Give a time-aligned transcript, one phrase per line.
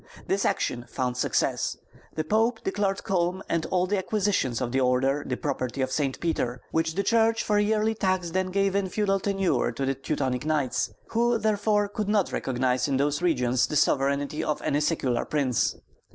[0.25, 1.77] This action found success;
[2.15, 6.19] the Pope declared Culm and all the acquisitions of the order the property of Saint
[6.19, 9.93] Peter, which the church for a yearly tax then gave in feudal tenure to the
[9.93, 15.23] Teutonic Knights, who therefore could not recognize in those regions the sovereignty of any secular
[15.23, 15.75] prince.